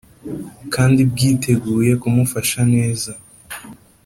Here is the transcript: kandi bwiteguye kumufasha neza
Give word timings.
kandi 0.73 0.99
bwiteguye 1.11 1.91
kumufasha 2.01 2.59
neza 2.73 3.11